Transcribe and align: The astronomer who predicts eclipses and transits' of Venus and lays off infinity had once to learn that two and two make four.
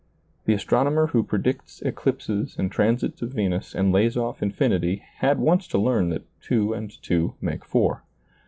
The 0.45 0.55
astronomer 0.55 1.05
who 1.13 1.21
predicts 1.21 1.79
eclipses 1.83 2.57
and 2.57 2.71
transits' 2.71 3.21
of 3.21 3.33
Venus 3.33 3.75
and 3.75 3.91
lays 3.91 4.17
off 4.17 4.41
infinity 4.41 5.03
had 5.17 5.37
once 5.37 5.67
to 5.67 5.77
learn 5.77 6.09
that 6.09 6.23
two 6.41 6.73
and 6.73 6.89
two 7.03 7.35
make 7.39 7.63
four. 7.63 8.01